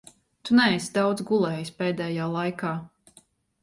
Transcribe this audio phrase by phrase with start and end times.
[0.47, 2.77] Tu neesi daudz gulējis pēdējā laikā.